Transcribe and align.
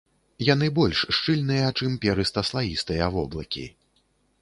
Яны 0.45 0.69
больш 0.79 1.03
шчыльныя, 1.17 1.69
чым 1.77 2.01
перыста-слаістыя 2.07 3.15
воблакі. 3.19 3.73